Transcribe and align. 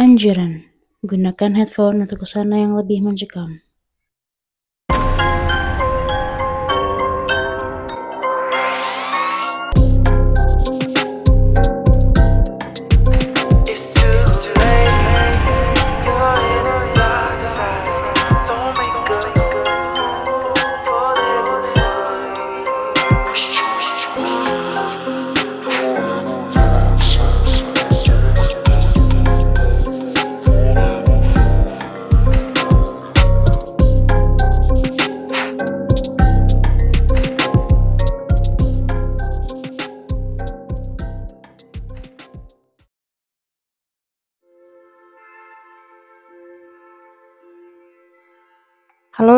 Anjuran: 0.00 0.64
gunakan 1.04 1.60
headphone 1.60 2.08
untuk 2.08 2.24
ke 2.24 2.26
sana 2.32 2.56
yang 2.64 2.72
lebih 2.72 3.04
mencekam. 3.04 3.60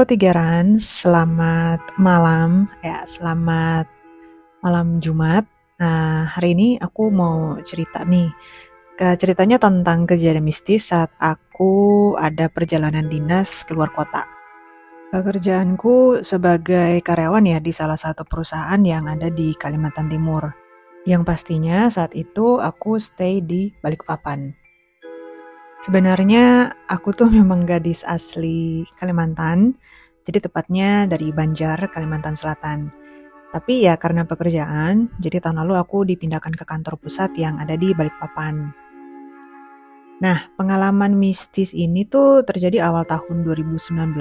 Halo 0.03 0.19
selamat 0.83 1.95
malam 1.95 2.67
ya, 2.83 3.07
selamat 3.07 3.87
malam 4.59 4.99
Jumat. 4.99 5.47
Nah, 5.79 6.27
hari 6.27 6.59
ini 6.59 6.69
aku 6.75 7.07
mau 7.07 7.55
cerita 7.63 8.03
nih. 8.03 8.27
Ke 8.99 9.15
ceritanya 9.15 9.63
tentang 9.63 10.03
kejadian 10.03 10.43
mistis 10.43 10.91
saat 10.91 11.15
aku 11.23 12.19
ada 12.19 12.51
perjalanan 12.51 13.07
dinas 13.07 13.63
keluar 13.63 13.95
kota. 13.95 14.27
Pekerjaanku 15.15 16.27
sebagai 16.27 16.99
karyawan 17.07 17.47
ya 17.47 17.63
di 17.63 17.71
salah 17.71 17.95
satu 17.95 18.27
perusahaan 18.27 18.83
yang 18.83 19.07
ada 19.07 19.31
di 19.31 19.55
Kalimantan 19.55 20.11
Timur. 20.11 20.51
Yang 21.07 21.23
pastinya 21.31 21.87
saat 21.87 22.11
itu 22.19 22.59
aku 22.59 22.99
stay 22.99 23.39
di 23.39 23.71
Balikpapan. 23.79 24.62
Sebenarnya 25.83 26.71
aku 26.87 27.11
tuh 27.11 27.27
memang 27.37 27.67
gadis 27.67 28.07
asli 28.07 28.87
Kalimantan, 29.03 29.75
jadi 30.23 30.39
tepatnya 30.39 31.11
dari 31.11 31.35
Banjar, 31.35 31.91
Kalimantan 31.91 32.39
Selatan. 32.39 32.95
Tapi 33.51 33.85
ya 33.85 33.99
karena 33.99 34.25
pekerjaan, 34.25 35.13
jadi 35.21 35.43
tahun 35.43 35.61
lalu 35.67 35.77
aku 35.77 36.09
dipindahkan 36.09 36.57
ke 36.57 36.65
kantor 36.65 36.97
pusat 36.97 37.35
yang 37.37 37.59
ada 37.61 37.77
di 37.77 37.93
Balikpapan. 37.93 38.73
Nah, 40.23 40.39
pengalaman 40.55 41.19
mistis 41.19 41.75
ini 41.75 42.07
tuh 42.07 42.47
terjadi 42.47 42.87
awal 42.87 43.03
tahun 43.03 43.43
2019 43.43 44.15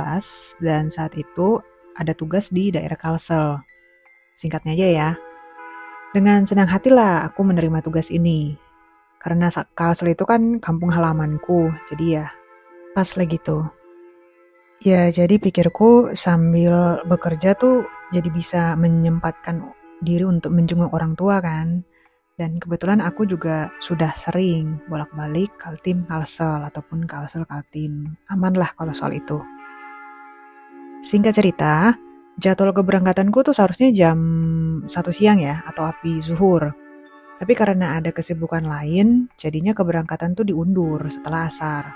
dan 0.65 0.89
saat 0.89 1.13
itu 1.13 1.61
ada 1.93 2.11
tugas 2.17 2.49
di 2.49 2.73
daerah 2.73 2.97
Kalsel. 2.97 3.61
Singkatnya 4.33 4.73
aja 4.73 4.87
ya. 4.89 5.09
Dengan 6.11 6.43
senang 6.43 6.67
hatilah 6.67 7.29
aku 7.29 7.45
menerima 7.45 7.85
tugas 7.85 8.09
ini 8.09 8.57
karena 9.21 9.53
Kalsel 9.77 10.17
itu 10.17 10.25
kan 10.25 10.57
kampung 10.57 10.89
halamanku, 10.89 11.69
jadi 11.93 12.05
ya 12.09 12.25
pas 12.97 13.07
lagi 13.13 13.37
tuh. 13.37 13.69
Ya 14.81 15.13
jadi 15.13 15.37
pikirku 15.37 16.17
sambil 16.17 17.05
bekerja 17.05 17.53
tuh 17.53 17.85
jadi 18.09 18.33
bisa 18.33 18.73
menyempatkan 18.81 19.61
diri 20.01 20.25
untuk 20.25 20.49
menjenguk 20.49 20.89
orang 20.89 21.13
tua 21.13 21.37
kan. 21.37 21.85
Dan 22.33 22.57
kebetulan 22.57 23.05
aku 23.05 23.29
juga 23.29 23.69
sudah 23.77 24.09
sering 24.17 24.81
bolak-balik 24.89 25.53
Kaltim 25.61 26.09
Kalsel 26.09 26.65
ataupun 26.65 27.05
Kalsel 27.05 27.45
Kaltim. 27.45 28.17
Aman 28.33 28.57
lah 28.57 28.73
kalau 28.73 28.97
soal 28.97 29.13
itu. 29.13 29.37
Singkat 31.05 31.37
cerita, 31.37 31.93
jadwal 32.41 32.73
keberangkatanku 32.73 33.45
tuh 33.45 33.53
seharusnya 33.53 33.93
jam 33.93 34.17
1 34.89 34.89
siang 35.13 35.37
ya 35.37 35.61
atau 35.69 35.85
api 35.85 36.17
zuhur. 36.17 36.73
Tapi 37.41 37.57
karena 37.57 37.97
ada 37.97 38.13
kesibukan 38.13 38.61
lain, 38.61 39.25
jadinya 39.33 39.73
keberangkatan 39.73 40.37
tuh 40.37 40.45
diundur 40.45 41.01
setelah 41.09 41.49
asar. 41.49 41.89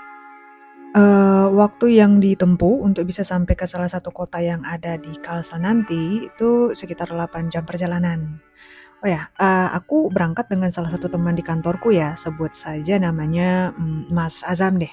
Uh, 0.90 1.46
waktu 1.54 2.02
yang 2.02 2.18
ditempuh 2.18 2.82
untuk 2.82 3.06
bisa 3.06 3.22
sampai 3.22 3.54
ke 3.54 3.62
salah 3.62 3.86
satu 3.86 4.10
kota 4.10 4.42
yang 4.42 4.66
ada 4.66 4.98
di 4.98 5.14
Kalsel 5.22 5.62
nanti 5.62 6.26
itu 6.26 6.74
sekitar 6.74 7.14
8 7.14 7.46
jam 7.46 7.62
perjalanan. 7.62 8.42
Oh 9.04 9.06
ya, 9.06 9.30
uh, 9.38 9.70
aku 9.70 10.10
berangkat 10.10 10.50
dengan 10.50 10.74
salah 10.74 10.90
satu 10.90 11.06
teman 11.06 11.38
di 11.38 11.46
kantorku 11.46 11.94
ya, 11.94 12.18
sebut 12.18 12.50
saja 12.50 12.98
namanya 12.98 13.70
um, 13.78 14.10
Mas 14.10 14.42
Azam 14.42 14.82
deh. 14.82 14.90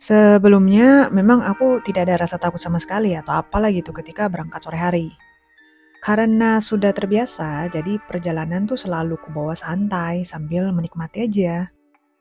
Sebelumnya 0.00 1.06
memang 1.14 1.46
aku 1.46 1.78
tidak 1.86 2.10
ada 2.10 2.26
rasa 2.26 2.34
takut 2.40 2.58
sama 2.58 2.82
sekali 2.82 3.14
atau 3.14 3.36
apalah 3.36 3.70
gitu 3.70 3.94
ketika 3.94 4.26
berangkat 4.26 4.58
sore 4.58 4.80
hari. 4.80 5.14
Karena 6.00 6.64
sudah 6.64 6.96
terbiasa, 6.96 7.68
jadi 7.68 8.00
perjalanan 8.00 8.64
tuh 8.64 8.80
selalu 8.80 9.20
ku 9.20 9.36
bawa 9.36 9.52
santai 9.52 10.24
sambil 10.24 10.72
menikmati 10.72 11.28
aja. 11.28 11.68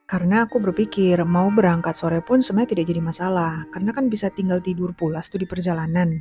Karena 0.03 0.43
aku 0.43 0.59
berpikir 0.59 1.23
mau 1.23 1.47
berangkat 1.47 1.95
sore 1.95 2.19
pun 2.19 2.43
sebenarnya 2.43 2.75
tidak 2.75 2.85
jadi 2.91 2.99
masalah, 2.99 3.63
karena 3.71 3.95
kan 3.95 4.11
bisa 4.11 4.27
tinggal 4.27 4.59
tidur 4.59 4.91
pulas 4.91 5.31
tuh 5.31 5.39
di 5.39 5.47
perjalanan. 5.47 6.11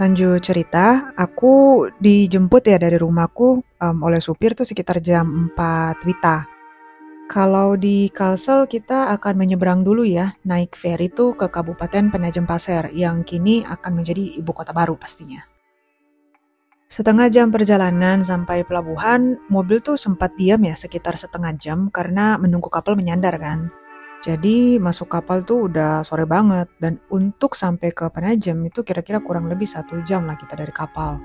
Lanjut 0.00 0.40
cerita, 0.40 1.12
aku 1.12 1.84
dijemput 2.00 2.72
ya 2.72 2.80
dari 2.80 2.96
rumahku 2.96 3.60
um, 3.84 3.96
oleh 4.00 4.16
supir 4.16 4.56
tuh 4.56 4.64
sekitar 4.64 4.96
jam 5.04 5.52
4 5.52 6.08
Wita. 6.08 6.48
Kalau 7.28 7.76
di 7.76 8.08
Kalsel 8.08 8.64
kita 8.64 9.12
akan 9.12 9.44
menyeberang 9.44 9.84
dulu 9.84 10.08
ya, 10.08 10.40
naik 10.48 10.72
ferry 10.72 11.12
tuh 11.12 11.36
ke 11.36 11.52
Kabupaten 11.52 12.08
Penajam 12.08 12.48
Pasir 12.48 12.88
yang 12.96 13.28
kini 13.28 13.60
akan 13.60 14.00
menjadi 14.00 14.40
ibu 14.40 14.56
kota 14.56 14.72
baru 14.72 14.96
pastinya. 14.96 15.59
Setengah 16.90 17.30
jam 17.30 17.54
perjalanan 17.54 18.18
sampai 18.26 18.66
pelabuhan, 18.66 19.38
mobil 19.46 19.78
tuh 19.78 19.94
sempat 19.94 20.34
diam 20.34 20.58
ya 20.58 20.74
sekitar 20.74 21.14
setengah 21.14 21.54
jam 21.54 21.86
karena 21.86 22.34
menunggu 22.34 22.66
kapal 22.66 22.98
menyandar 22.98 23.38
kan. 23.38 23.70
Jadi 24.26 24.82
masuk 24.82 25.06
kapal 25.06 25.46
tuh 25.46 25.70
udah 25.70 26.02
sore 26.02 26.26
banget 26.26 26.66
dan 26.82 26.98
untuk 27.14 27.54
sampai 27.54 27.94
ke 27.94 28.10
Penajam 28.10 28.58
itu 28.66 28.82
kira-kira 28.82 29.22
kurang 29.22 29.46
lebih 29.46 29.70
satu 29.70 30.02
jam 30.02 30.26
lah 30.26 30.34
kita 30.34 30.58
dari 30.58 30.74
kapal. 30.74 31.22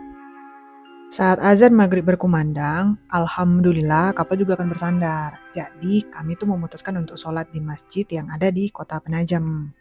Saat 1.09 1.41
azan 1.41 1.73
maghrib 1.73 2.05
berkumandang, 2.05 3.01
alhamdulillah 3.09 4.13
kapal 4.13 4.37
juga 4.37 4.61
akan 4.61 4.69
bersandar. 4.69 5.49
Jadi 5.49 6.05
kami 6.13 6.37
tuh 6.37 6.45
memutuskan 6.45 6.93
untuk 7.01 7.17
sholat 7.17 7.49
di 7.49 7.57
masjid 7.57 8.05
yang 8.13 8.29
ada 8.29 8.53
di 8.53 8.69
kota 8.69 9.01
Penajam. 9.01 9.73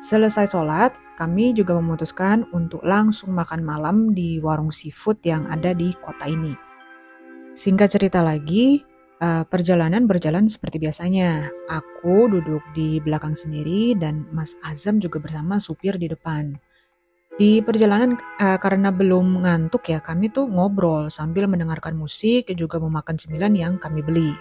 Selesai 0.00 0.48
sholat, 0.48 0.96
kami 1.20 1.52
juga 1.52 1.76
memutuskan 1.76 2.48
untuk 2.56 2.80
langsung 2.80 3.36
makan 3.36 3.60
malam 3.60 4.16
di 4.16 4.40
warung 4.40 4.72
seafood 4.72 5.20
yang 5.28 5.44
ada 5.44 5.76
di 5.76 5.92
kota 5.92 6.24
ini. 6.24 6.56
Singkat 7.52 8.00
cerita 8.00 8.24
lagi, 8.24 8.80
uh, 9.20 9.44
perjalanan 9.44 10.08
berjalan 10.08 10.48
seperti 10.48 10.80
biasanya. 10.80 11.52
Aku 11.68 12.32
duduk 12.32 12.64
di 12.72 12.96
belakang 13.04 13.36
sendiri 13.36 13.92
dan 13.92 14.24
Mas 14.32 14.56
Azam 14.64 15.04
juga 15.04 15.20
bersama 15.20 15.60
supir 15.60 16.00
di 16.00 16.08
depan. 16.08 16.56
Di 17.36 17.60
perjalanan 17.60 18.16
uh, 18.40 18.56
karena 18.56 18.88
belum 18.88 19.44
ngantuk 19.44 19.84
ya, 19.84 20.00
kami 20.00 20.32
tuh 20.32 20.48
ngobrol 20.48 21.12
sambil 21.12 21.44
mendengarkan 21.44 21.92
musik 21.92 22.48
dan 22.48 22.56
juga 22.56 22.80
memakan 22.80 23.20
cemilan 23.20 23.52
yang 23.52 23.76
kami 23.76 24.00
beli. 24.00 24.32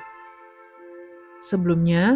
Sebelumnya, 1.44 2.16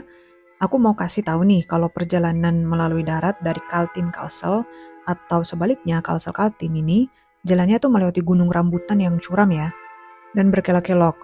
Aku 0.63 0.79
mau 0.79 0.95
kasih 0.95 1.27
tahu 1.27 1.43
nih 1.43 1.67
kalau 1.67 1.91
perjalanan 1.91 2.63
melalui 2.63 3.03
darat 3.03 3.35
dari 3.43 3.59
Kaltim 3.67 4.07
Kalsel 4.15 4.63
atau 5.03 5.43
sebaliknya 5.43 5.99
Kalsel 5.99 6.31
Kaltim 6.31 6.71
ini 6.79 7.11
jalannya 7.43 7.83
tuh 7.83 7.91
melewati 7.91 8.23
gunung 8.23 8.47
rambutan 8.47 9.03
yang 9.03 9.19
curam 9.19 9.51
ya 9.51 9.75
dan 10.31 10.55
berkelok-kelok. 10.55 11.19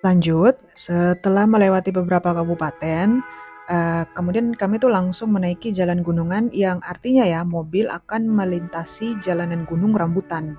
Lanjut, 0.00 0.56
setelah 0.72 1.44
melewati 1.44 1.92
beberapa 1.92 2.32
kabupaten, 2.32 3.20
uh, 3.68 4.08
kemudian 4.16 4.56
kami 4.56 4.80
tuh 4.80 4.88
langsung 4.88 5.36
menaiki 5.36 5.76
jalan 5.76 6.00
gunungan 6.00 6.48
yang 6.56 6.80
artinya 6.88 7.28
ya 7.28 7.44
mobil 7.44 7.84
akan 7.92 8.32
melintasi 8.32 9.20
jalanan 9.20 9.68
gunung 9.68 9.92
rambutan. 9.92 10.56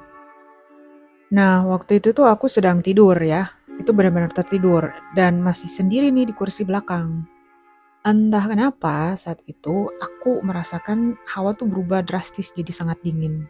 Nah, 1.33 1.65
waktu 1.65 2.05
itu 2.05 2.13
tuh 2.13 2.29
aku 2.29 2.45
sedang 2.45 2.85
tidur 2.85 3.17
ya. 3.17 3.49
Itu 3.81 3.97
benar-benar 3.97 4.29
tertidur 4.29 4.93
dan 5.17 5.41
masih 5.41 5.69
sendiri 5.69 6.13
nih 6.13 6.29
di 6.29 6.33
kursi 6.37 6.61
belakang. 6.61 7.25
Entah 8.07 8.47
kenapa 8.47 9.19
saat 9.19 9.43
itu 9.51 9.91
aku 9.99 10.39
merasakan 10.39 11.19
hawa 11.27 11.51
tuh 11.51 11.67
berubah 11.67 12.07
drastis 12.07 12.55
jadi 12.55 12.71
sangat 12.71 13.03
dingin. 13.03 13.43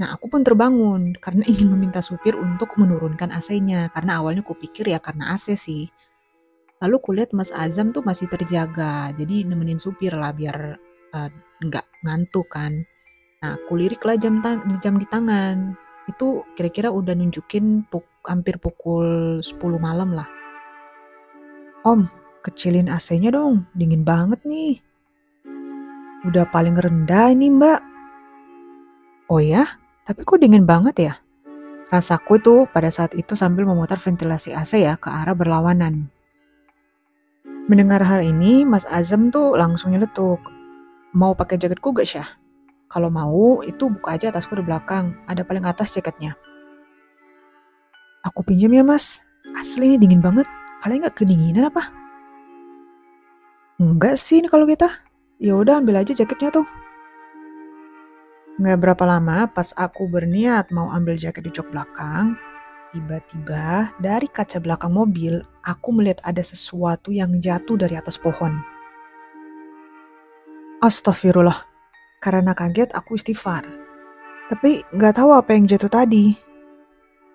Nah 0.00 0.16
aku 0.16 0.32
pun 0.32 0.40
terbangun 0.40 1.12
karena 1.20 1.44
ingin 1.52 1.68
meminta 1.68 2.00
supir 2.00 2.32
untuk 2.32 2.80
menurunkan 2.80 3.28
AC-nya 3.28 3.92
karena 3.92 4.24
awalnya 4.24 4.40
aku 4.40 4.56
pikir 4.56 4.88
ya 4.88 4.96
karena 5.04 5.36
AC 5.36 5.52
sih. 5.52 5.84
Lalu 6.80 6.96
kulihat 6.96 7.36
Mas 7.36 7.52
Azam 7.52 7.92
tuh 7.92 8.00
masih 8.00 8.24
terjaga 8.32 9.12
jadi 9.20 9.44
nemenin 9.44 9.76
supir 9.76 10.16
lah 10.16 10.32
biar 10.32 10.80
uh, 11.12 11.28
nggak 11.60 11.84
ngantuk 12.08 12.48
kan. 12.48 12.88
Nah 13.44 13.60
aku 13.60 13.76
lirik 13.76 14.00
lah 14.08 14.16
jam, 14.16 14.40
jam 14.80 14.96
di 14.96 15.04
tangan 15.12 15.76
itu 16.08 16.40
kira-kira 16.56 16.88
udah 16.88 17.12
nunjukin 17.12 17.84
puk 17.92 18.08
hampir 18.24 18.56
pukul 18.56 19.44
10 19.44 19.60
malam 19.76 20.16
lah. 20.16 20.28
Om, 21.84 22.23
Kecilin 22.44 22.92
AC-nya 22.92 23.32
dong, 23.32 23.64
dingin 23.72 24.04
banget 24.04 24.36
nih. 24.44 24.76
Udah 26.28 26.44
paling 26.52 26.76
rendah 26.76 27.32
ini 27.32 27.48
mbak. 27.48 27.80
Oh 29.32 29.40
ya? 29.40 29.64
Tapi 30.04 30.20
kok 30.28 30.36
dingin 30.36 30.68
banget 30.68 30.96
ya? 31.00 31.14
Rasaku 31.88 32.36
tuh 32.44 32.60
pada 32.68 32.92
saat 32.92 33.16
itu 33.16 33.32
sambil 33.32 33.64
memutar 33.64 33.96
ventilasi 33.96 34.52
AC 34.52 34.84
ya 34.84 35.00
ke 35.00 35.08
arah 35.08 35.32
berlawanan. 35.32 36.12
Mendengar 37.64 38.04
hal 38.04 38.20
ini, 38.20 38.68
Mas 38.68 38.84
Azam 38.92 39.32
tuh 39.32 39.56
langsung 39.56 39.96
nyeletuk. 39.96 40.44
Mau 41.16 41.32
pakai 41.32 41.56
jaketku 41.56 41.96
gak 41.96 42.04
Syah? 42.04 42.28
Kalau 42.92 43.08
mau, 43.08 43.64
itu 43.64 43.88
buka 43.88 44.20
aja 44.20 44.28
tasku 44.28 44.52
di 44.52 44.60
belakang. 44.60 45.16
Ada 45.24 45.48
paling 45.48 45.64
atas 45.64 45.96
jaketnya. 45.96 46.36
Aku 48.28 48.44
pinjam 48.44 48.68
ya 48.76 48.84
mas. 48.84 49.24
Asli 49.56 49.88
ini 49.88 49.96
dingin 49.96 50.20
banget. 50.20 50.44
Kalian 50.84 51.08
gak 51.08 51.24
kedinginan 51.24 51.72
apa? 51.72 52.03
Enggak 53.82 54.22
sih 54.22 54.38
kalau 54.46 54.70
kita. 54.70 54.86
Ya 55.42 55.58
udah 55.58 55.82
ambil 55.82 55.98
aja 55.98 56.14
jaketnya 56.14 56.54
tuh. 56.54 56.66
Nggak 58.54 58.78
berapa 58.86 59.04
lama 59.18 59.50
pas 59.50 59.74
aku 59.74 60.06
berniat 60.06 60.70
mau 60.70 60.94
ambil 60.94 61.18
jaket 61.18 61.42
di 61.42 61.50
jok 61.50 61.74
belakang, 61.74 62.38
tiba-tiba 62.94 63.90
dari 63.98 64.30
kaca 64.30 64.62
belakang 64.62 64.94
mobil 64.94 65.42
aku 65.66 65.90
melihat 65.90 66.22
ada 66.22 66.38
sesuatu 66.38 67.10
yang 67.10 67.42
jatuh 67.42 67.74
dari 67.74 67.98
atas 67.98 68.14
pohon. 68.14 68.62
Astagfirullah, 70.78 71.66
karena 72.22 72.54
kaget 72.54 72.94
aku 72.94 73.18
istighfar. 73.18 73.66
Tapi 74.54 74.86
nggak 74.94 75.18
tahu 75.18 75.34
apa 75.34 75.50
yang 75.50 75.66
jatuh 75.66 75.90
tadi. 75.90 76.38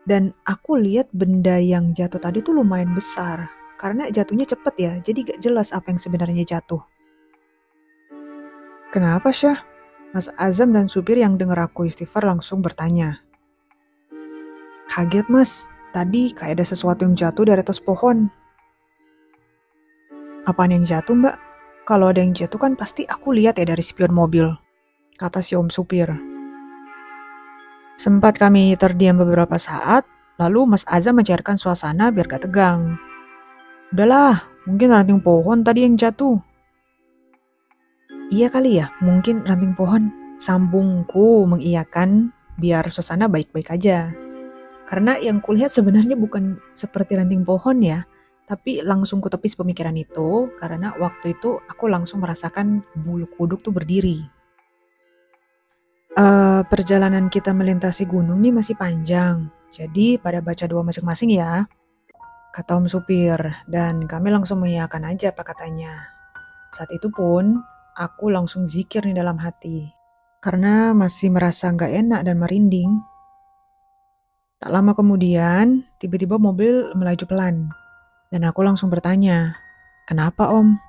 Dan 0.08 0.32
aku 0.48 0.80
lihat 0.80 1.12
benda 1.12 1.60
yang 1.60 1.92
jatuh 1.92 2.24
tadi 2.24 2.40
tuh 2.40 2.56
lumayan 2.56 2.96
besar. 2.96 3.59
Karena 3.80 4.12
jatuhnya 4.12 4.44
cepet 4.44 4.76
ya, 4.76 4.94
jadi 5.00 5.20
gak 5.24 5.40
jelas 5.40 5.72
apa 5.72 5.88
yang 5.88 6.00
sebenarnya 6.04 6.44
jatuh. 6.44 6.84
Kenapa 8.92 9.32
Syah? 9.32 9.64
Mas 10.12 10.28
Azam 10.36 10.76
dan 10.76 10.92
supir 10.92 11.22
yang 11.22 11.40
dengar 11.40 11.70
aku 11.70 11.88
istighfar 11.88 12.26
langsung 12.26 12.60
bertanya. 12.60 13.22
Kaget 14.90 15.32
mas, 15.32 15.70
tadi 15.96 16.34
kayak 16.34 16.60
ada 16.60 16.66
sesuatu 16.66 17.06
yang 17.08 17.16
jatuh 17.16 17.46
dari 17.48 17.62
atas 17.62 17.80
pohon. 17.80 18.28
Apaan 20.50 20.76
yang 20.76 20.84
jatuh 20.84 21.14
mbak? 21.14 21.38
Kalau 21.86 22.10
ada 22.10 22.20
yang 22.20 22.34
jatuh 22.34 22.58
kan 22.58 22.74
pasti 22.74 23.06
aku 23.06 23.32
lihat 23.32 23.62
ya 23.62 23.70
dari 23.70 23.86
spion 23.86 24.12
mobil, 24.12 24.50
kata 25.16 25.40
si 25.40 25.54
om 25.56 25.70
supir. 25.70 26.10
Sempat 27.96 28.42
kami 28.42 28.74
terdiam 28.76 29.16
beberapa 29.16 29.56
saat, 29.56 30.04
lalu 30.42 30.74
Mas 30.74 30.84
Azam 30.90 31.16
mencairkan 31.16 31.56
suasana 31.56 32.10
biar 32.10 32.26
gak 32.28 32.50
tegang. 32.50 32.98
Udahlah, 33.90 34.46
mungkin 34.70 34.94
ranting 34.94 35.18
pohon 35.18 35.66
tadi 35.66 35.82
yang 35.82 35.98
jatuh. 35.98 36.38
Iya 38.30 38.54
kali 38.54 38.78
ya, 38.78 38.94
mungkin 39.02 39.42
ranting 39.42 39.74
pohon. 39.74 40.14
Sambungku 40.38 41.50
mengiyakan 41.50 42.30
biar 42.62 42.86
suasana 42.94 43.26
baik-baik 43.26 43.74
aja. 43.74 44.14
Karena 44.86 45.18
yang 45.18 45.42
kulihat 45.42 45.74
sebenarnya 45.74 46.14
bukan 46.14 46.62
seperti 46.78 47.18
ranting 47.18 47.42
pohon 47.42 47.82
ya, 47.82 48.06
tapi 48.46 48.86
langsung 48.86 49.22
kutepis 49.26 49.58
pemikiran 49.58 49.98
itu 49.98 50.54
karena 50.62 50.94
waktu 50.98 51.38
itu 51.38 51.58
aku 51.66 51.90
langsung 51.90 52.22
merasakan 52.22 52.86
bulu 52.94 53.26
kuduk 53.38 53.66
tuh 53.66 53.74
berdiri. 53.74 54.22
Uh, 56.18 56.62
perjalanan 56.70 57.30
kita 57.30 57.54
melintasi 57.54 58.06
gunung 58.06 58.42
nih 58.42 58.54
masih 58.54 58.78
panjang, 58.78 59.50
jadi 59.70 60.18
pada 60.18 60.42
baca 60.42 60.66
doa 60.66 60.82
masing-masing 60.82 61.38
ya, 61.38 61.70
kata 62.50 62.78
om 62.78 62.86
supir, 62.90 63.38
dan 63.70 64.10
kami 64.10 64.34
langsung 64.34 64.62
mengiyakan 64.66 65.06
aja 65.06 65.30
apa 65.30 65.46
katanya. 65.46 66.10
Saat 66.74 66.90
itu 66.94 67.10
pun 67.10 67.62
aku 67.98 68.30
langsung 68.34 68.66
zikir 68.66 69.06
nih 69.06 69.18
dalam 69.18 69.38
hati. 69.38 69.90
Karena 70.40 70.96
masih 70.96 71.36
merasa 71.36 71.68
nggak 71.68 71.92
enak 72.00 72.22
dan 72.24 72.40
merinding. 72.40 72.92
Tak 74.60 74.72
lama 74.72 74.96
kemudian, 74.96 75.88
tiba-tiba 76.00 76.40
mobil 76.40 76.92
melaju 76.96 77.26
pelan. 77.28 77.56
Dan 78.32 78.48
aku 78.48 78.64
langsung 78.64 78.92
bertanya, 78.92 79.56
kenapa 80.08 80.52
om? 80.52 80.80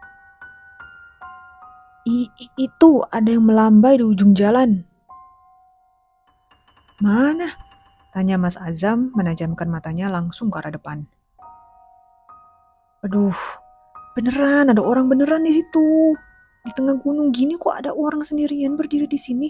I, 2.06 2.26
itu 2.56 3.04
ada 3.12 3.28
yang 3.28 3.46
melambai 3.46 4.00
di 4.00 4.04
ujung 4.06 4.34
jalan. 4.34 4.86
Mana? 7.00 7.54
Tanya 8.10 8.36
Mas 8.36 8.58
Azam 8.58 9.14
menajamkan 9.14 9.70
matanya 9.70 10.10
langsung 10.10 10.50
ke 10.50 10.58
arah 10.58 10.74
depan. 10.74 11.06
Aduh, 13.00 13.32
beneran 14.12 14.69
ada 14.69 14.85
orang 14.85 15.08
beneran 15.08 15.41
di 15.41 15.56
situ. 15.56 16.12
Di 16.61 16.73
tengah 16.76 17.00
gunung 17.00 17.32
gini 17.32 17.56
kok 17.56 17.73
ada 17.73 17.97
orang 17.97 18.20
sendirian 18.20 18.76
berdiri 18.76 19.08
di 19.08 19.17
sini? 19.17 19.49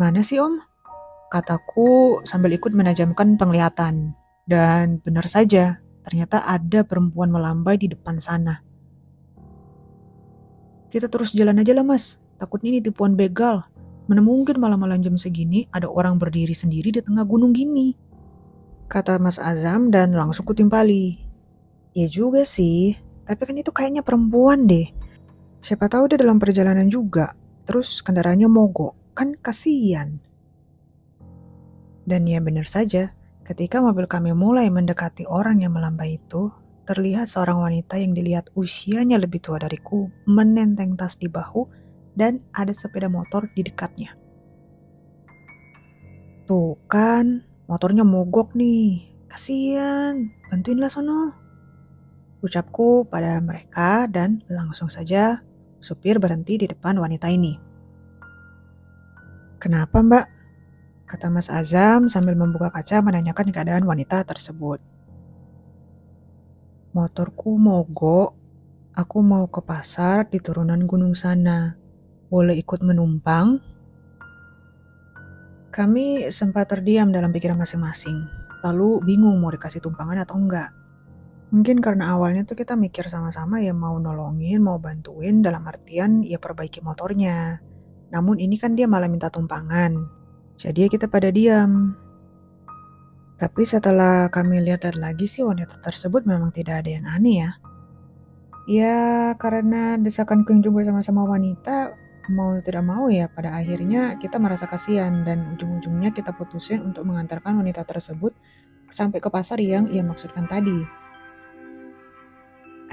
Mana 0.00 0.24
sih 0.24 0.40
om? 0.40 0.56
Kataku 1.28 2.24
sambil 2.24 2.56
ikut 2.56 2.72
menajamkan 2.72 3.36
penglihatan. 3.36 4.16
Dan 4.48 5.04
benar 5.04 5.28
saja, 5.28 5.84
ternyata 6.04 6.44
ada 6.48 6.80
perempuan 6.80 7.28
melambai 7.28 7.76
di 7.76 7.92
depan 7.92 8.16
sana. 8.20 8.64
Kita 10.88 11.12
terus 11.12 11.36
jalan 11.36 11.60
aja 11.60 11.76
lah 11.76 11.84
mas, 11.84 12.20
takutnya 12.40 12.72
ini 12.72 12.80
tipuan 12.80 13.16
begal. 13.20 13.60
Mana 14.04 14.20
mungkin 14.20 14.60
malam-malam 14.60 15.00
jam 15.00 15.16
segini 15.16 15.64
ada 15.72 15.88
orang 15.88 16.20
berdiri 16.20 16.52
sendiri 16.52 16.92
di 16.92 17.00
tengah 17.00 17.24
gunung 17.24 17.56
gini. 17.56 17.96
Kata 18.84 19.16
Mas 19.16 19.40
Azam 19.40 19.88
dan 19.88 20.12
langsung 20.12 20.44
kutimpali. 20.44 21.23
Ya 21.94 22.10
juga 22.10 22.42
sih, 22.42 22.98
tapi 23.22 23.46
kan 23.46 23.54
itu 23.54 23.70
kayaknya 23.70 24.02
perempuan 24.02 24.66
deh. 24.66 24.90
Siapa 25.62 25.86
tahu 25.86 26.10
dia 26.10 26.18
dalam 26.18 26.42
perjalanan 26.42 26.90
juga. 26.90 27.30
Terus 27.64 28.02
kendaraannya 28.02 28.50
mogok. 28.50 29.14
Kan 29.14 29.38
kasihan. 29.38 30.18
Dan 32.02 32.26
ya 32.26 32.42
benar 32.42 32.66
saja, 32.66 33.14
ketika 33.46 33.78
mobil 33.78 34.10
kami 34.10 34.34
mulai 34.34 34.68
mendekati 34.68 35.24
orang 35.30 35.62
yang 35.62 35.72
melambai 35.72 36.18
itu, 36.18 36.50
terlihat 36.84 37.30
seorang 37.30 37.62
wanita 37.62 37.96
yang 37.96 38.12
dilihat 38.12 38.52
usianya 38.58 39.16
lebih 39.16 39.40
tua 39.40 39.56
dariku 39.56 40.12
menenteng 40.28 40.98
tas 41.00 41.16
di 41.16 41.30
bahu 41.30 41.64
dan 42.12 42.44
ada 42.52 42.74
sepeda 42.76 43.08
motor 43.08 43.48
di 43.56 43.64
dekatnya. 43.64 44.12
Tuh 46.44 46.76
kan, 46.90 47.40
motornya 47.70 48.04
mogok 48.04 48.52
nih. 48.52 49.14
Kasian, 49.30 50.28
bantuinlah 50.52 50.92
sono. 50.92 51.43
Ucapku 52.44 53.08
pada 53.08 53.40
mereka 53.40 54.04
dan 54.04 54.44
langsung 54.52 54.92
saja 54.92 55.40
supir 55.80 56.20
berhenti 56.20 56.60
di 56.60 56.68
depan 56.68 57.00
wanita 57.00 57.32
ini. 57.32 57.56
Kenapa 59.56 60.04
mbak? 60.04 60.26
Kata 61.08 61.32
Mas 61.32 61.48
Azam 61.48 62.12
sambil 62.12 62.36
membuka 62.36 62.68
kaca 62.68 63.00
menanyakan 63.00 63.48
keadaan 63.48 63.88
wanita 63.88 64.20
tersebut. 64.28 64.76
Motorku 66.92 67.56
mogok. 67.56 68.36
Aku 68.92 69.24
mau 69.24 69.48
ke 69.48 69.64
pasar 69.64 70.28
di 70.28 70.36
turunan 70.36 70.84
gunung 70.84 71.16
sana. 71.16 71.72
Boleh 72.28 72.60
ikut 72.60 72.84
menumpang? 72.84 73.56
Kami 75.72 76.28
sempat 76.28 76.70
terdiam 76.70 77.10
dalam 77.10 77.34
pikiran 77.34 77.58
masing-masing, 77.58 78.14
lalu 78.62 79.02
bingung 79.02 79.40
mau 79.42 79.50
dikasih 79.50 79.82
tumpangan 79.82 80.22
atau 80.22 80.38
enggak. 80.38 80.83
Mungkin 81.54 81.78
karena 81.78 82.18
awalnya 82.18 82.42
tuh 82.42 82.58
kita 82.58 82.74
mikir 82.74 83.06
sama-sama 83.06 83.62
ya 83.62 83.70
mau 83.70 83.94
nolongin, 83.94 84.58
mau 84.58 84.82
bantuin 84.82 85.38
dalam 85.38 85.62
artian 85.70 86.26
ya 86.26 86.42
perbaiki 86.42 86.82
motornya. 86.82 87.62
Namun 88.10 88.42
ini 88.42 88.58
kan 88.58 88.74
dia 88.74 88.90
malah 88.90 89.06
minta 89.06 89.30
tumpangan. 89.30 90.02
Jadi 90.58 90.82
ya 90.82 90.88
kita 90.90 91.06
pada 91.06 91.30
diam. 91.30 91.94
Tapi 93.38 93.62
setelah 93.62 94.26
kami 94.34 94.66
lihat 94.66 94.82
lagi 94.98 95.30
sih 95.30 95.46
wanita 95.46 95.78
tersebut 95.78 96.26
memang 96.26 96.50
tidak 96.50 96.82
ada 96.82 96.90
yang 96.90 97.06
aneh 97.06 97.46
ya. 97.46 97.50
Ya 98.66 98.98
karena 99.38 99.94
desakan 99.94 100.42
yang 100.42 100.58
juga 100.58 100.90
sama-sama 100.90 101.22
wanita, 101.22 101.94
mau 102.34 102.58
tidak 102.58 102.82
mau 102.82 103.06
ya 103.06 103.30
pada 103.30 103.54
akhirnya 103.54 104.18
kita 104.18 104.42
merasa 104.42 104.66
kasihan 104.66 105.22
dan 105.22 105.54
ujung-ujungnya 105.54 106.10
kita 106.10 106.34
putusin 106.34 106.82
untuk 106.82 107.06
mengantarkan 107.06 107.62
wanita 107.62 107.86
tersebut 107.86 108.34
sampai 108.90 109.22
ke 109.22 109.30
pasar 109.30 109.62
yang 109.62 109.86
ia 109.86 110.02
maksudkan 110.02 110.50
tadi. 110.50 111.03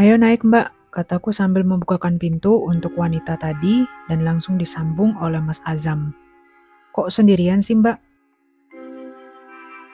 Ayo 0.01 0.17
naik 0.17 0.41
mbak, 0.41 0.73
kataku 0.89 1.29
sambil 1.29 1.61
membukakan 1.61 2.17
pintu 2.17 2.57
untuk 2.65 2.97
wanita 2.97 3.37
tadi 3.37 3.85
dan 4.09 4.25
langsung 4.25 4.57
disambung 4.57 5.13
oleh 5.21 5.37
Mas 5.37 5.61
Azam. 5.61 6.09
Kok 6.89 7.13
sendirian 7.13 7.61
sih 7.61 7.77
mbak? 7.77 8.01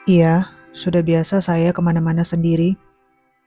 Iya, 0.08 0.48
sudah 0.72 1.04
biasa 1.04 1.44
saya 1.44 1.76
ke 1.76 1.84
mana-mana 1.84 2.24
sendiri. 2.24 2.72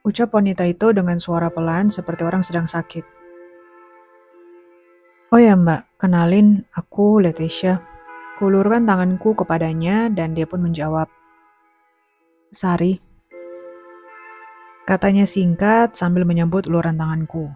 Ucap 0.05 0.37
wanita 0.37 0.61
itu 0.69 0.93
dengan 0.93 1.17
suara 1.17 1.49
pelan 1.49 1.89
seperti 1.89 2.29
orang 2.29 2.45
sedang 2.45 2.69
sakit. 2.69 3.09
Oh 5.33 5.41
ya 5.41 5.57
mbak, 5.57 5.97
kenalin 5.97 6.61
aku 6.77 7.25
Leticia. 7.25 7.81
Kulurkan 8.37 8.85
tanganku 8.85 9.33
kepadanya 9.33 10.13
dan 10.13 10.37
dia 10.37 10.45
pun 10.45 10.61
menjawab. 10.61 11.09
Sari, 12.53 13.01
Katanya 14.91 15.24
singkat 15.24 15.95
sambil 15.95 16.27
menyambut 16.27 16.67
uluran 16.67 17.00
tanganku. 17.00 17.48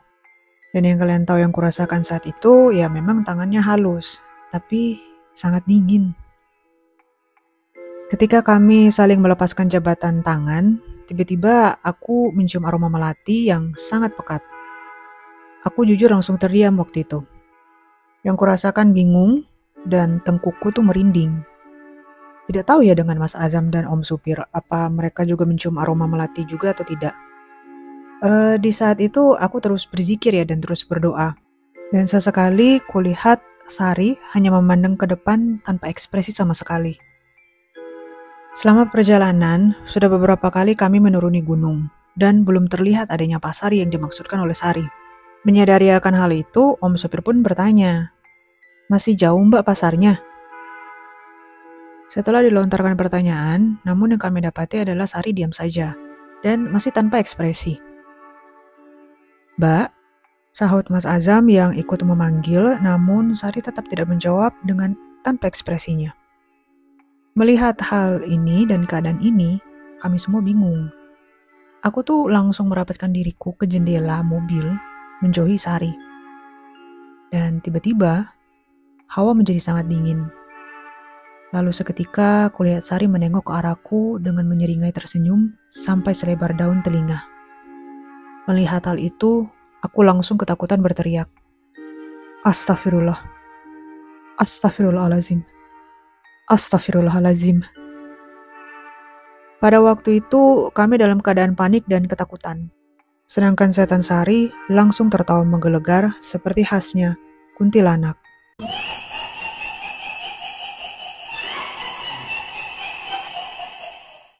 Dan 0.71 0.87
yang 0.87 1.03
kalian 1.03 1.27
tahu 1.27 1.43
yang 1.43 1.51
kurasakan 1.51 1.99
saat 1.99 2.23
itu, 2.23 2.71
ya 2.71 2.87
memang 2.87 3.27
tangannya 3.27 3.59
halus, 3.59 4.23
tapi 4.55 5.03
sangat 5.35 5.67
dingin. 5.67 6.15
Ketika 8.07 8.39
kami 8.39 8.87
saling 8.87 9.19
melepaskan 9.19 9.67
jabatan 9.67 10.23
tangan, 10.23 10.79
tiba-tiba 11.11 11.75
aku 11.83 12.31
mencium 12.31 12.63
aroma 12.63 12.87
melati 12.87 13.51
yang 13.51 13.75
sangat 13.75 14.15
pekat. 14.15 14.39
Aku 15.67 15.83
jujur 15.83 16.07
langsung 16.07 16.39
terdiam 16.39 16.79
waktu 16.79 17.03
itu. 17.03 17.19
Yang 18.23 18.39
kurasakan 18.39 18.95
bingung 18.95 19.43
dan 19.83 20.23
tengkukku 20.23 20.71
tuh 20.71 20.87
merinding. 20.87 21.43
Tidak 22.47 22.63
tahu 22.63 22.87
ya 22.87 22.95
dengan 22.95 23.19
Mas 23.19 23.35
Azam 23.35 23.75
dan 23.75 23.83
Om 23.83 24.07
Supir, 24.07 24.39
apa 24.39 24.87
mereka 24.87 25.27
juga 25.27 25.43
mencium 25.43 25.75
aroma 25.83 26.07
melati 26.07 26.47
juga 26.47 26.71
atau 26.71 26.87
tidak. 26.87 27.24
Uh, 28.23 28.55
di 28.55 28.71
saat 28.71 29.03
itu 29.03 29.35
aku 29.35 29.59
terus 29.59 29.83
berzikir 29.83 30.31
ya 30.31 30.47
dan 30.47 30.63
terus 30.63 30.87
berdoa. 30.87 31.35
Dan 31.91 32.07
sesekali 32.07 32.79
kulihat 32.87 33.43
Sari 33.65 34.13
hanya 34.37 34.53
memandang 34.53 34.93
ke 34.93 35.09
depan 35.09 35.59
tanpa 35.65 35.89
ekspresi 35.89 36.29
sama 36.29 36.53
sekali. 36.53 36.93
Selama 38.55 38.87
perjalanan, 38.87 39.75
sudah 39.83 40.07
beberapa 40.07 40.47
kali 40.47 40.77
kami 40.77 41.01
menuruni 41.03 41.43
gunung, 41.43 41.91
dan 42.15 42.47
belum 42.47 42.71
terlihat 42.71 43.11
adanya 43.11 43.41
pasar 43.41 43.75
yang 43.75 43.91
dimaksudkan 43.91 44.39
oleh 44.39 44.55
Sari. 44.55 44.85
Menyadari 45.43 45.91
akan 45.91 46.13
hal 46.15 46.31
itu, 46.31 46.77
Om 46.79 46.95
Supir 46.95 47.19
pun 47.25 47.43
bertanya, 47.43 48.15
Masih 48.87 49.17
jauh 49.17 49.41
mbak 49.41 49.65
pasarnya? 49.65 50.21
Setelah 52.05 52.45
dilontarkan 52.45 52.93
pertanyaan, 52.93 53.81
namun 53.81 54.13
yang 54.13 54.21
kami 54.21 54.45
dapati 54.45 54.85
adalah 54.85 55.09
Sari 55.09 55.33
diam 55.33 55.51
saja, 55.51 55.97
dan 56.45 56.69
masih 56.69 56.93
tanpa 56.93 57.17
ekspresi. 57.17 57.94
Mbak, 59.55 59.87
sahut 60.51 60.83
Mas 60.91 61.07
Azam 61.07 61.47
yang 61.47 61.71
ikut 61.71 62.03
memanggil, 62.03 62.75
namun 62.83 63.39
Sari 63.39 63.63
tetap 63.63 63.87
tidak 63.87 64.11
menjawab 64.11 64.51
dengan 64.67 64.99
tanpa 65.23 65.47
ekspresinya. 65.47 66.11
Melihat 67.39 67.79
hal 67.79 68.23
ini 68.27 68.67
dan 68.67 68.83
keadaan 68.83 69.19
ini, 69.23 69.59
kami 70.03 70.19
semua 70.19 70.43
bingung. 70.43 70.91
Aku 71.83 72.03
tuh 72.03 72.27
langsung 72.27 72.67
merapatkan 72.67 73.11
diriku 73.11 73.55
ke 73.55 73.63
jendela 73.63 74.23
mobil, 74.23 74.67
menjauhi 75.23 75.55
Sari. 75.55 75.91
Dan 77.31 77.63
tiba-tiba, 77.63 78.27
hawa 79.11 79.31
menjadi 79.35 79.59
sangat 79.59 79.87
dingin. 79.87 80.27
Lalu 81.55 81.71
seketika 81.71 82.51
kulihat 82.51 82.83
Sari 82.83 83.07
menengok 83.07 83.47
ke 83.47 83.53
arahku 83.55 84.19
dengan 84.19 84.51
menyeringai 84.51 84.91
tersenyum 84.91 85.55
sampai 85.71 86.11
selebar 86.11 86.51
daun 86.59 86.83
telinga. 86.83 87.34
Melihat 88.45 88.85
hal 88.85 89.01
itu, 89.01 89.49
aku 89.81 90.05
langsung 90.05 90.37
ketakutan 90.37 90.77
berteriak. 90.77 91.25
Astagfirullah. 92.45 93.17
Astagfirullahalazim. 94.37 95.41
Astagfirullahalazim. 96.45 97.65
Pada 99.57 99.81
waktu 99.81 100.21
itu, 100.21 100.69
kami 100.77 101.01
dalam 101.01 101.25
keadaan 101.25 101.57
panik 101.57 101.89
dan 101.89 102.05
ketakutan. 102.05 102.69
Sedangkan 103.25 103.73
setan 103.73 104.05
Sari 104.05 104.53
langsung 104.69 105.09
tertawa 105.09 105.41
menggelegar 105.41 106.13
seperti 106.21 106.61
khasnya 106.61 107.17
kuntilanak. 107.57 108.13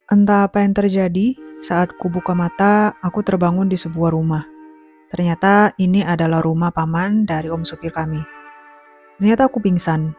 Entah 0.06 0.46
apa 0.46 0.62
yang 0.62 0.78
terjadi, 0.78 1.34
saat 1.64 1.96
kubuka 1.96 2.36
mata, 2.36 2.96
aku 3.00 3.24
terbangun 3.24 3.72
di 3.72 3.78
sebuah 3.80 4.12
rumah. 4.12 4.44
Ternyata 5.12 5.72
ini 5.80 6.04
adalah 6.04 6.44
rumah 6.44 6.74
paman 6.74 7.24
dari 7.24 7.48
om 7.48 7.64
supir 7.64 7.94
kami. 7.94 8.20
Ternyata 9.16 9.48
aku 9.48 9.64
pingsan. 9.64 10.12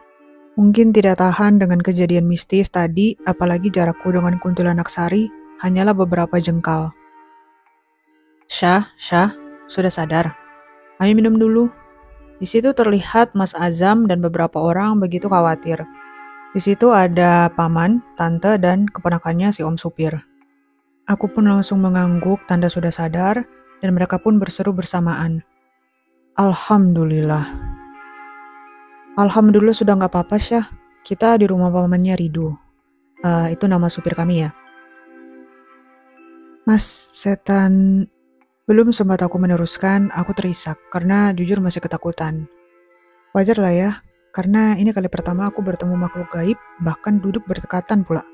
Mungkin 0.57 0.89
tidak 0.89 1.21
tahan 1.21 1.61
dengan 1.61 1.77
kejadian 1.77 2.25
mistis 2.25 2.73
tadi, 2.73 3.13
apalagi 3.29 3.69
jarakku 3.69 4.09
dengan 4.09 4.41
kuntilanak 4.41 4.89
sari 4.89 5.29
hanyalah 5.61 5.93
beberapa 5.93 6.41
jengkal. 6.41 6.89
Syah, 8.49 8.89
Syah, 8.97 9.35
sudah 9.69 9.93
sadar? 9.93 10.33
Ayo 10.97 11.13
minum 11.13 11.37
dulu. 11.37 11.69
Di 12.41 12.49
situ 12.49 12.73
terlihat 12.73 13.37
Mas 13.37 13.53
Azam 13.53 14.09
dan 14.09 14.17
beberapa 14.21 14.57
orang 14.57 14.97
begitu 14.97 15.29
khawatir. 15.29 15.85
Di 16.57 16.61
situ 16.61 16.89
ada 16.89 17.53
paman, 17.53 18.01
tante, 18.17 18.57
dan 18.57 18.89
keponakannya 18.89 19.53
si 19.53 19.61
om 19.61 19.77
supir. 19.77 20.26
Aku 21.07 21.31
pun 21.31 21.47
langsung 21.47 21.79
mengangguk 21.79 22.43
tanda 22.43 22.67
sudah 22.67 22.91
sadar, 22.91 23.47
dan 23.79 23.89
mereka 23.95 24.19
pun 24.19 24.35
berseru 24.43 24.75
bersamaan. 24.75 25.39
Alhamdulillah. 26.35 27.47
Alhamdulillah 29.15 29.73
sudah 29.73 29.95
nggak 29.95 30.11
apa-apa, 30.11 30.35
Syah. 30.35 30.67
Kita 31.07 31.39
di 31.39 31.47
rumah 31.47 31.71
pamannya 31.71 32.19
Ridu. 32.19 32.51
Uh, 33.23 33.47
itu 33.49 33.65
nama 33.65 33.87
supir 33.87 34.13
kami 34.13 34.43
ya. 34.43 34.51
Mas, 36.67 36.83
setan... 37.15 38.05
Belum 38.67 38.91
sempat 38.91 39.23
aku 39.23 39.39
meneruskan, 39.39 40.11
aku 40.11 40.35
terisak 40.35 40.75
karena 40.91 41.31
jujur 41.31 41.63
masih 41.63 41.79
ketakutan. 41.79 42.51
Wajar 43.31 43.63
lah 43.63 43.71
ya, 43.71 43.91
karena 44.35 44.75
ini 44.75 44.91
kali 44.91 45.07
pertama 45.07 45.47
aku 45.47 45.63
bertemu 45.63 45.95
makhluk 45.95 46.27
gaib, 46.35 46.59
bahkan 46.83 47.23
duduk 47.23 47.47
berdekatan 47.47 48.03
pula. 48.03 48.27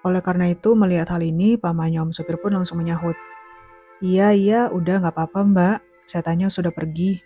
Oleh 0.00 0.24
karena 0.24 0.48
itu, 0.48 0.72
melihat 0.72 1.12
hal 1.12 1.20
ini, 1.20 1.60
pamannya 1.60 2.00
Om 2.08 2.12
Supir 2.16 2.40
pun 2.40 2.56
langsung 2.56 2.80
menyahut. 2.80 3.16
Iya, 4.00 4.32
iya, 4.32 4.60
udah 4.72 5.04
nggak 5.04 5.12
apa-apa 5.12 5.40
mbak, 5.44 5.78
setannya 6.08 6.48
sudah 6.48 6.72
pergi. 6.72 7.20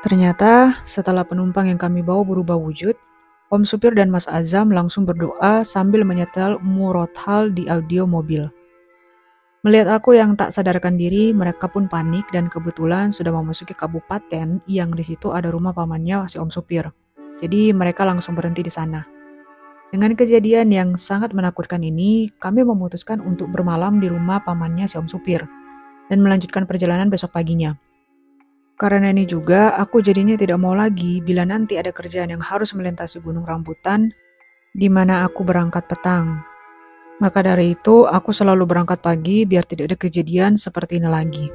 Ternyata, 0.00 0.80
setelah 0.88 1.26
penumpang 1.28 1.68
yang 1.68 1.76
kami 1.76 2.00
bawa 2.00 2.24
berubah 2.24 2.56
wujud, 2.56 2.96
Om 3.52 3.62
Supir 3.62 3.92
dan 3.92 4.08
Mas 4.08 4.24
Azam 4.26 4.72
langsung 4.72 5.04
berdoa 5.06 5.62
sambil 5.62 6.02
menyetel 6.02 6.58
murothal 6.64 7.52
di 7.52 7.68
audio 7.68 8.08
mobil. 8.08 8.48
Melihat 9.66 9.98
aku 9.98 10.14
yang 10.14 10.38
tak 10.38 10.54
sadarkan 10.54 10.94
diri, 10.94 11.34
mereka 11.34 11.66
pun 11.66 11.90
panik 11.90 12.26
dan 12.30 12.46
kebetulan 12.46 13.10
sudah 13.10 13.34
memasuki 13.34 13.74
kabupaten 13.74 14.62
yang 14.70 14.90
di 14.94 15.02
situ 15.02 15.34
ada 15.34 15.50
rumah 15.50 15.74
pamannya 15.74 16.26
si 16.30 16.38
Om 16.38 16.54
Supir. 16.54 16.86
Jadi 17.42 17.74
mereka 17.74 18.06
langsung 18.06 18.38
berhenti 18.38 18.62
di 18.62 18.70
sana. 18.70 19.15
Dengan 19.94 20.12
kejadian 20.18 20.74
yang 20.74 20.98
sangat 20.98 21.30
menakutkan 21.30 21.80
ini, 21.80 22.34
kami 22.42 22.66
memutuskan 22.66 23.22
untuk 23.22 23.50
bermalam 23.54 24.02
di 24.02 24.10
rumah 24.10 24.42
pamannya 24.42 24.90
si 24.90 24.98
Om 24.98 25.06
Supir 25.06 25.46
dan 26.10 26.18
melanjutkan 26.22 26.66
perjalanan 26.66 27.06
besok 27.06 27.34
paginya. 27.34 27.74
Karena 28.76 29.08
ini 29.08 29.24
juga, 29.24 29.72
aku 29.78 30.04
jadinya 30.04 30.36
tidak 30.36 30.60
mau 30.60 30.76
lagi 30.76 31.24
bila 31.24 31.48
nanti 31.48 31.80
ada 31.80 31.94
kerjaan 31.94 32.28
yang 32.28 32.42
harus 32.44 32.76
melintasi 32.76 33.24
gunung 33.24 33.46
rambutan, 33.46 34.12
di 34.76 34.92
mana 34.92 35.24
aku 35.24 35.46
berangkat 35.46 35.88
petang 35.88 36.44
maka 37.16 37.40
dari 37.40 37.72
itu, 37.72 38.04
aku 38.04 38.28
selalu 38.28 38.68
berangkat 38.68 39.00
pagi 39.00 39.48
biar 39.48 39.64
tidak 39.64 39.88
ada 39.88 39.96
kejadian 39.96 40.52
seperti 40.60 41.00
ini 41.00 41.08
lagi. 41.08 41.48